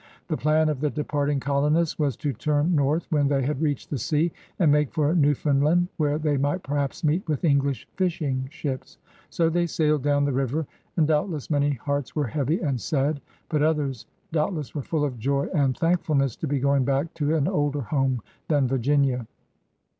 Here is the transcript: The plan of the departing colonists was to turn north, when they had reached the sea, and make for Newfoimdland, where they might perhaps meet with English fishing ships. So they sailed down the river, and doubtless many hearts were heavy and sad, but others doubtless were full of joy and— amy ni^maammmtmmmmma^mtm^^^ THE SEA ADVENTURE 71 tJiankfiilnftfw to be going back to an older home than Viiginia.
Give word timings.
The 0.29 0.35
plan 0.35 0.67
of 0.67 0.79
the 0.81 0.89
departing 0.89 1.39
colonists 1.39 1.99
was 1.99 2.17
to 2.17 2.33
turn 2.33 2.73
north, 2.73 3.05
when 3.11 3.27
they 3.27 3.43
had 3.43 3.61
reached 3.61 3.91
the 3.91 3.99
sea, 3.99 4.31
and 4.57 4.71
make 4.71 4.91
for 4.91 5.13
Newfoimdland, 5.13 5.89
where 5.97 6.17
they 6.17 6.37
might 6.37 6.63
perhaps 6.63 7.03
meet 7.03 7.27
with 7.27 7.43
English 7.45 7.87
fishing 7.97 8.47
ships. 8.49 8.97
So 9.29 9.47
they 9.47 9.67
sailed 9.67 10.01
down 10.01 10.25
the 10.25 10.31
river, 10.33 10.65
and 10.97 11.07
doubtless 11.07 11.51
many 11.51 11.73
hearts 11.73 12.15
were 12.15 12.25
heavy 12.25 12.61
and 12.61 12.81
sad, 12.81 13.21
but 13.47 13.61
others 13.61 14.07
doubtless 14.31 14.73
were 14.73 14.81
full 14.81 15.05
of 15.05 15.19
joy 15.19 15.43
and— 15.53 15.53
amy 15.53 15.53
ni^maammmtmmmmma^mtm^^^ 15.53 15.77
THE 15.77 15.77
SEA 15.77 15.85
ADVENTURE 15.85 15.99
71 16.01 16.01
tJiankfiilnftfw 16.01 16.39
to 16.39 16.47
be 16.47 16.59
going 16.59 16.83
back 16.83 17.13
to 17.13 17.35
an 17.35 17.47
older 17.47 17.81
home 17.81 18.21
than 18.47 18.67
Viiginia. 18.67 19.27